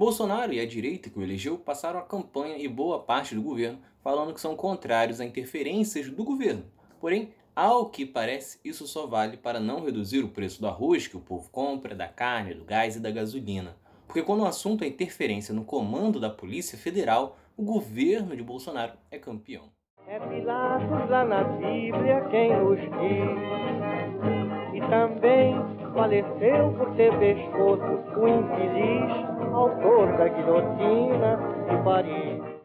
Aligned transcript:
Bolsonaro 0.00 0.50
e 0.54 0.58
a 0.58 0.66
direita 0.66 1.10
que 1.10 1.18
o 1.18 1.22
elegeu 1.22 1.58
passaram 1.58 1.98
a 1.98 2.02
campanha 2.02 2.56
e 2.56 2.66
boa 2.66 3.00
parte 3.00 3.34
do 3.34 3.42
governo 3.42 3.80
falando 4.02 4.32
que 4.32 4.40
são 4.40 4.56
contrários 4.56 5.20
a 5.20 5.26
interferências 5.26 6.08
do 6.08 6.24
governo. 6.24 6.64
Porém, 6.98 7.34
ao 7.54 7.84
que 7.90 8.06
parece, 8.06 8.58
isso 8.64 8.86
só 8.86 9.06
vale 9.06 9.36
para 9.36 9.60
não 9.60 9.84
reduzir 9.84 10.24
o 10.24 10.30
preço 10.30 10.58
do 10.58 10.66
arroz 10.66 11.06
que 11.06 11.18
o 11.18 11.20
povo 11.20 11.50
compra, 11.50 11.94
da 11.94 12.08
carne, 12.08 12.54
do 12.54 12.64
gás 12.64 12.96
e 12.96 13.00
da 13.00 13.10
gasolina. 13.10 13.76
Porque 14.06 14.22
quando 14.22 14.40
o 14.40 14.46
assunto 14.46 14.84
é 14.84 14.86
interferência 14.86 15.52
no 15.52 15.66
comando 15.66 16.18
da 16.18 16.30
Polícia 16.30 16.78
Federal, 16.78 17.36
o 17.54 17.62
governo 17.62 18.34
de 18.34 18.42
Bolsonaro 18.42 18.94
é 19.10 19.18
campeão. 19.18 19.64
É 20.06 20.18
Pilatos 20.18 21.10
lá 21.10 21.26
na 21.26 21.44
Bíblia 21.44 22.26
quem 22.30 22.58
nos 22.58 22.80
diz, 22.80 23.60
e 24.72 24.80
também 24.88 25.39
faleceu 26.00 26.72
por 26.78 26.96
ter 26.96 27.12
pescoço 27.18 27.84
o 28.18 28.26
infeliz 28.26 29.52
autor 29.52 30.16
da 30.16 30.28
guilhotina 30.28 31.36
de 31.68 31.84
Paris. 31.84 32.62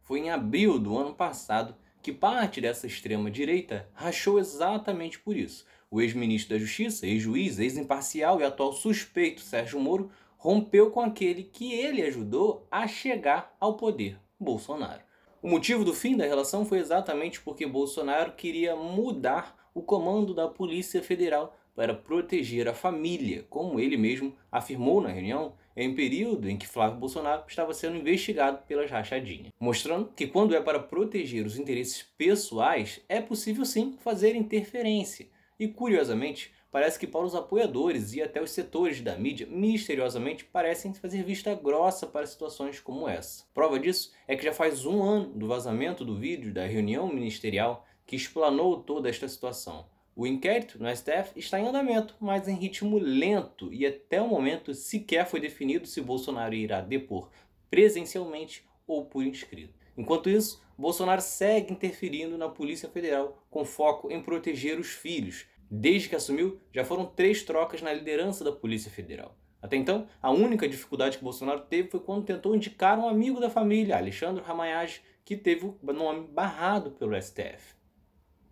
Foi 0.00 0.20
em 0.20 0.30
abril 0.30 0.78
do 0.78 0.96
ano 0.96 1.12
passado 1.12 1.74
que 2.00 2.12
parte 2.12 2.60
dessa 2.60 2.86
extrema-direita 2.86 3.88
rachou 3.92 4.38
exatamente 4.38 5.18
por 5.18 5.36
isso. 5.36 5.66
O 5.90 6.00
ex-ministro 6.00 6.54
da 6.54 6.60
Justiça, 6.60 7.04
ex-juiz, 7.04 7.58
ex-imparcial 7.58 8.40
e 8.40 8.44
atual 8.44 8.72
suspeito 8.72 9.40
Sérgio 9.40 9.80
Moro 9.80 10.12
rompeu 10.36 10.92
com 10.92 11.00
aquele 11.00 11.42
que 11.42 11.74
ele 11.74 12.00
ajudou 12.02 12.64
a 12.70 12.86
chegar 12.86 13.56
ao 13.58 13.74
poder, 13.74 14.20
Bolsonaro. 14.38 15.02
O 15.42 15.48
motivo 15.48 15.84
do 15.84 15.92
fim 15.92 16.16
da 16.16 16.24
relação 16.24 16.64
foi 16.64 16.78
exatamente 16.78 17.40
porque 17.40 17.66
Bolsonaro 17.66 18.34
queria 18.34 18.76
mudar 18.76 19.68
o 19.74 19.82
comando 19.82 20.32
da 20.32 20.46
Polícia 20.46 21.02
Federal 21.02 21.56
para 21.78 21.94
proteger 21.94 22.66
a 22.66 22.74
família, 22.74 23.46
como 23.48 23.78
ele 23.78 23.96
mesmo 23.96 24.34
afirmou 24.50 25.00
na 25.00 25.10
reunião, 25.10 25.52
em 25.76 25.94
período 25.94 26.50
em 26.50 26.56
que 26.56 26.66
Flávio 26.66 26.98
Bolsonaro 26.98 27.44
estava 27.46 27.72
sendo 27.72 27.96
investigado 27.96 28.64
pelas 28.66 28.90
rachadinhas, 28.90 29.52
mostrando 29.60 30.10
que 30.16 30.26
quando 30.26 30.56
é 30.56 30.60
para 30.60 30.80
proteger 30.80 31.46
os 31.46 31.56
interesses 31.56 32.02
pessoais, 32.02 33.00
é 33.08 33.20
possível 33.20 33.64
sim 33.64 33.96
fazer 34.00 34.34
interferência. 34.34 35.28
E 35.56 35.68
curiosamente, 35.68 36.52
parece 36.68 36.98
que 36.98 37.06
para 37.06 37.24
os 37.24 37.36
apoiadores 37.36 38.12
e 38.12 38.20
até 38.20 38.42
os 38.42 38.50
setores 38.50 39.00
da 39.00 39.16
mídia, 39.16 39.46
misteriosamente 39.48 40.44
parecem 40.44 40.92
fazer 40.92 41.22
vista 41.22 41.54
grossa 41.54 42.08
para 42.08 42.26
situações 42.26 42.80
como 42.80 43.08
essa. 43.08 43.44
Prova 43.54 43.78
disso 43.78 44.12
é 44.26 44.34
que 44.34 44.42
já 44.42 44.52
faz 44.52 44.84
um 44.84 45.00
ano 45.00 45.26
do 45.26 45.46
vazamento 45.46 46.04
do 46.04 46.16
vídeo 46.16 46.52
da 46.52 46.66
reunião 46.66 47.06
ministerial 47.06 47.86
que 48.04 48.16
explanou 48.16 48.82
toda 48.82 49.08
esta 49.08 49.28
situação. 49.28 49.86
O 50.18 50.26
inquérito 50.26 50.82
no 50.82 50.90
STF 50.90 51.30
está 51.36 51.60
em 51.60 51.68
andamento, 51.68 52.16
mas 52.18 52.48
em 52.48 52.56
ritmo 52.56 52.98
lento 52.98 53.72
e 53.72 53.86
até 53.86 54.20
o 54.20 54.26
momento 54.26 54.74
sequer 54.74 55.24
foi 55.24 55.38
definido 55.38 55.86
se 55.86 56.00
Bolsonaro 56.00 56.56
irá 56.56 56.80
depor 56.80 57.30
presencialmente 57.70 58.66
ou 58.84 59.04
por 59.04 59.22
inscrito. 59.22 59.78
Enquanto 59.96 60.28
isso, 60.28 60.60
Bolsonaro 60.76 61.20
segue 61.20 61.72
interferindo 61.72 62.36
na 62.36 62.48
Polícia 62.48 62.88
Federal 62.88 63.46
com 63.48 63.64
foco 63.64 64.10
em 64.10 64.20
proteger 64.20 64.80
os 64.80 64.88
filhos. 64.88 65.46
Desde 65.70 66.08
que 66.08 66.16
assumiu, 66.16 66.60
já 66.74 66.84
foram 66.84 67.06
três 67.06 67.44
trocas 67.44 67.80
na 67.80 67.92
liderança 67.92 68.42
da 68.42 68.50
Polícia 68.50 68.90
Federal. 68.90 69.36
Até 69.62 69.76
então, 69.76 70.08
a 70.20 70.32
única 70.32 70.68
dificuldade 70.68 71.18
que 71.18 71.22
Bolsonaro 71.22 71.60
teve 71.60 71.90
foi 71.90 72.00
quando 72.00 72.24
tentou 72.24 72.56
indicar 72.56 72.98
um 72.98 73.08
amigo 73.08 73.38
da 73.38 73.48
família, 73.48 73.96
Alexandre 73.96 74.42
Ramayage, 74.42 75.00
que 75.24 75.36
teve 75.36 75.64
o 75.64 75.92
nome 75.92 76.26
barrado 76.26 76.90
pelo 76.90 77.14
STF. 77.22 77.77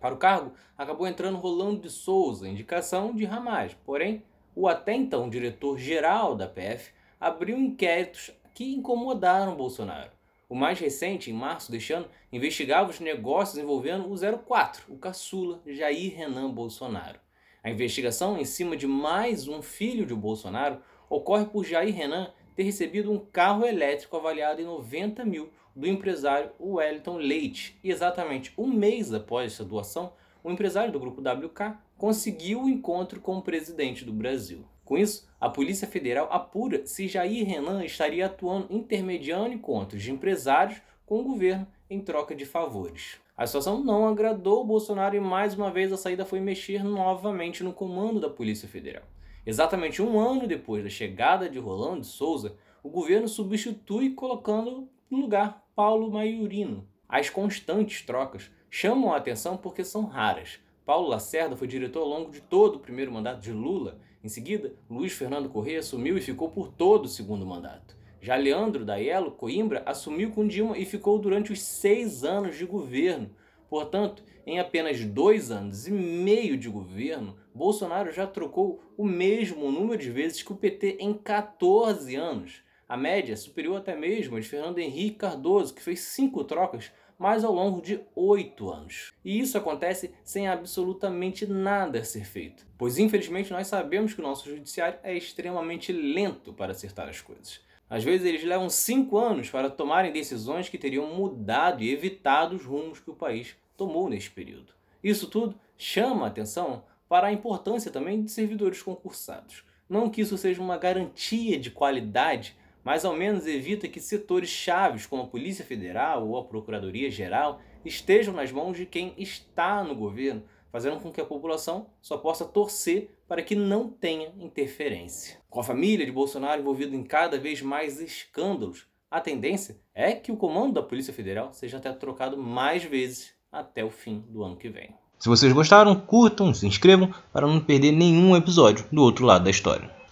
Para 0.00 0.14
o 0.14 0.18
cargo, 0.18 0.52
acabou 0.76 1.06
entrando 1.06 1.38
Rolando 1.38 1.80
de 1.80 1.90
Souza, 1.90 2.48
indicação 2.48 3.14
de 3.14 3.24
Ramage. 3.24 3.76
Porém, 3.84 4.22
o 4.54 4.68
até 4.68 4.94
então 4.94 5.28
diretor-geral 5.28 6.34
da 6.34 6.46
PF 6.46 6.92
abriu 7.20 7.56
inquéritos 7.56 8.30
que 8.54 8.74
incomodaram 8.74 9.56
Bolsonaro. 9.56 10.10
O 10.48 10.54
mais 10.54 10.78
recente, 10.78 11.30
em 11.30 11.34
março 11.34 11.70
deste 11.70 11.92
ano, 11.92 12.08
investigava 12.32 12.90
os 12.90 13.00
negócios 13.00 13.58
envolvendo 13.58 14.10
o 14.10 14.38
04, 14.38 14.84
o 14.88 14.96
caçula 14.96 15.60
Jair 15.66 16.16
Renan 16.16 16.50
Bolsonaro. 16.50 17.20
A 17.62 17.70
investigação 17.70 18.38
em 18.38 18.44
cima 18.44 18.76
de 18.76 18.86
mais 18.86 19.46
um 19.46 19.60
filho 19.60 20.06
de 20.06 20.14
Bolsonaro 20.14 20.80
ocorre 21.10 21.44
por 21.44 21.64
Jair 21.64 21.94
Renan 21.94 22.32
ter 22.56 22.62
recebido 22.62 23.12
um 23.12 23.18
carro 23.18 23.64
elétrico 23.64 24.16
avaliado 24.16 24.60
em 24.60 24.64
90 24.64 25.24
mil 25.24 25.50
do 25.78 25.86
empresário 25.86 26.50
Wellington 26.58 27.18
Leite. 27.18 27.78
E 27.84 27.90
exatamente 27.90 28.52
um 28.58 28.66
mês 28.66 29.14
após 29.14 29.52
essa 29.52 29.64
doação, 29.64 30.12
o 30.42 30.50
empresário 30.50 30.92
do 30.92 30.98
grupo 30.98 31.20
WK 31.20 31.78
conseguiu 31.96 32.64
o 32.64 32.68
encontro 32.68 33.20
com 33.20 33.38
o 33.38 33.42
presidente 33.42 34.04
do 34.04 34.12
Brasil. 34.12 34.64
Com 34.84 34.98
isso, 34.98 35.28
a 35.40 35.48
Polícia 35.48 35.86
Federal 35.86 36.28
apura 36.32 36.84
se 36.84 37.06
Jair 37.06 37.46
Renan 37.46 37.84
estaria 37.84 38.26
atuando 38.26 38.66
intermediando 38.70 39.54
encontros 39.54 40.02
de 40.02 40.10
empresários 40.10 40.80
com 41.06 41.20
o 41.20 41.24
governo 41.24 41.66
em 41.88 42.00
troca 42.00 42.34
de 42.34 42.44
favores. 42.44 43.20
A 43.36 43.46
situação 43.46 43.84
não 43.84 44.08
agradou 44.08 44.66
Bolsonaro 44.66 45.14
e 45.14 45.20
mais 45.20 45.54
uma 45.54 45.70
vez 45.70 45.92
a 45.92 45.96
saída 45.96 46.24
foi 46.24 46.40
mexer 46.40 46.82
novamente 46.82 47.62
no 47.62 47.72
comando 47.72 48.18
da 48.18 48.28
Polícia 48.28 48.66
Federal. 48.66 49.04
Exatamente 49.46 50.02
um 50.02 50.18
ano 50.18 50.48
depois 50.48 50.82
da 50.82 50.90
chegada 50.90 51.48
de 51.48 51.60
Rolando 51.60 52.00
de 52.00 52.08
Souza, 52.08 52.56
o 52.82 52.88
governo 52.88 53.28
substitui 53.28 54.10
colocando 54.10 54.88
no 55.10 55.18
lugar 55.18 55.67
Paulo 55.78 56.10
Maiorino. 56.10 56.84
As 57.08 57.30
constantes 57.30 58.02
trocas 58.02 58.50
chamam 58.68 59.12
a 59.12 59.16
atenção 59.16 59.56
porque 59.56 59.84
são 59.84 60.06
raras. 60.06 60.58
Paulo 60.84 61.06
Lacerda 61.06 61.54
foi 61.54 61.68
diretor 61.68 62.00
ao 62.00 62.08
longo 62.08 62.32
de 62.32 62.40
todo 62.40 62.74
o 62.74 62.80
primeiro 62.80 63.12
mandato 63.12 63.40
de 63.40 63.52
Lula. 63.52 63.96
Em 64.24 64.28
seguida, 64.28 64.74
Luiz 64.90 65.12
Fernando 65.12 65.48
Correia 65.48 65.78
assumiu 65.78 66.18
e 66.18 66.20
ficou 66.20 66.50
por 66.50 66.72
todo 66.72 67.04
o 67.04 67.08
segundo 67.08 67.46
mandato. 67.46 67.96
Já 68.20 68.34
Leandro 68.34 68.84
Daiello 68.84 69.30
Coimbra 69.30 69.84
assumiu 69.86 70.32
com 70.32 70.48
Dilma 70.48 70.76
e 70.76 70.84
ficou 70.84 71.16
durante 71.16 71.52
os 71.52 71.62
seis 71.62 72.24
anos 72.24 72.58
de 72.58 72.66
governo. 72.66 73.30
Portanto, 73.70 74.24
em 74.44 74.58
apenas 74.58 75.04
dois 75.04 75.52
anos 75.52 75.86
e 75.86 75.92
meio 75.92 76.58
de 76.58 76.68
governo, 76.68 77.36
Bolsonaro 77.54 78.10
já 78.10 78.26
trocou 78.26 78.80
o 78.96 79.04
mesmo 79.04 79.70
número 79.70 80.02
de 80.02 80.10
vezes 80.10 80.42
que 80.42 80.52
o 80.52 80.56
PT 80.56 80.96
em 80.98 81.14
14 81.14 82.16
anos. 82.16 82.66
A 82.88 82.96
média 82.96 83.34
é 83.34 83.36
superior 83.36 83.76
até 83.76 83.94
mesmo 83.94 84.36
a 84.36 84.40
de 84.40 84.48
Fernando 84.48 84.78
Henrique 84.78 85.18
Cardoso, 85.18 85.74
que 85.74 85.82
fez 85.82 86.00
cinco 86.00 86.42
trocas, 86.42 86.90
mas 87.18 87.44
ao 87.44 87.52
longo 87.52 87.82
de 87.82 88.00
oito 88.16 88.70
anos. 88.70 89.12
E 89.22 89.38
isso 89.38 89.58
acontece 89.58 90.14
sem 90.24 90.48
absolutamente 90.48 91.44
nada 91.46 92.02
ser 92.02 92.24
feito, 92.24 92.66
pois 92.78 92.98
infelizmente 92.98 93.52
nós 93.52 93.66
sabemos 93.66 94.14
que 94.14 94.20
o 94.20 94.22
nosso 94.22 94.48
judiciário 94.48 94.98
é 95.02 95.14
extremamente 95.14 95.92
lento 95.92 96.50
para 96.54 96.72
acertar 96.72 97.10
as 97.10 97.20
coisas. 97.20 97.60
Às 97.90 98.04
vezes 98.04 98.26
eles 98.26 98.42
levam 98.42 98.70
cinco 98.70 99.18
anos 99.18 99.50
para 99.50 99.68
tomarem 99.68 100.10
decisões 100.10 100.70
que 100.70 100.78
teriam 100.78 101.14
mudado 101.14 101.82
e 101.82 101.92
evitado 101.92 102.56
os 102.56 102.64
rumos 102.64 103.00
que 103.00 103.10
o 103.10 103.16
país 103.16 103.54
tomou 103.76 104.08
neste 104.08 104.30
período. 104.30 104.72
Isso 105.04 105.26
tudo 105.26 105.60
chama 105.76 106.24
a 106.24 106.28
atenção 106.28 106.84
para 107.06 107.26
a 107.26 107.32
importância 107.32 107.90
também 107.90 108.22
de 108.22 108.30
servidores 108.30 108.82
concursados. 108.82 109.62
Não 109.86 110.08
que 110.08 110.22
isso 110.22 110.38
seja 110.38 110.62
uma 110.62 110.78
garantia 110.78 111.58
de 111.58 111.70
qualidade 111.70 112.56
mas 112.88 113.04
ao 113.04 113.14
menos 113.14 113.46
evita 113.46 113.86
que 113.86 114.00
setores 114.00 114.48
chaves 114.48 115.04
como 115.04 115.24
a 115.24 115.26
Polícia 115.26 115.62
Federal 115.62 116.26
ou 116.26 116.38
a 116.38 116.44
Procuradoria 116.44 117.10
Geral 117.10 117.60
estejam 117.84 118.32
nas 118.32 118.50
mãos 118.50 118.78
de 118.78 118.86
quem 118.86 119.12
está 119.18 119.84
no 119.84 119.94
governo, 119.94 120.42
fazendo 120.72 120.98
com 120.98 121.12
que 121.12 121.20
a 121.20 121.26
população 121.26 121.88
só 122.00 122.16
possa 122.16 122.46
torcer 122.46 123.10
para 123.28 123.42
que 123.42 123.54
não 123.54 123.90
tenha 123.90 124.32
interferência. 124.40 125.36
Com 125.50 125.60
a 125.60 125.62
família 125.62 126.06
de 126.06 126.10
Bolsonaro 126.10 126.62
envolvida 126.62 126.96
em 126.96 127.02
cada 127.02 127.38
vez 127.38 127.60
mais 127.60 128.00
escândalos, 128.00 128.86
a 129.10 129.20
tendência 129.20 129.78
é 129.94 130.14
que 130.14 130.32
o 130.32 130.36
comando 130.38 130.72
da 130.72 130.82
Polícia 130.82 131.12
Federal 131.12 131.52
seja 131.52 131.76
até 131.76 131.92
trocado 131.92 132.38
mais 132.38 132.84
vezes 132.84 133.34
até 133.52 133.84
o 133.84 133.90
fim 133.90 134.24
do 134.30 134.42
ano 134.42 134.56
que 134.56 134.70
vem. 134.70 134.94
Se 135.18 135.28
vocês 135.28 135.52
gostaram, 135.52 135.94
curtam, 135.94 136.54
se 136.54 136.66
inscrevam 136.66 137.12
para 137.34 137.46
não 137.46 137.60
perder 137.60 137.92
nenhum 137.92 138.34
episódio 138.34 138.86
do 138.90 139.02
outro 139.02 139.26
lado 139.26 139.44
da 139.44 139.50
história. 139.50 139.97